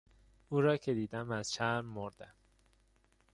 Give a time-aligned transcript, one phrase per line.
[0.49, 2.33] او را که دیدم از شرم مردم!